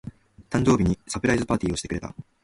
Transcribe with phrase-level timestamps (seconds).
[0.49, 2.15] 誕生日にサプライズパーティーをしてくれた。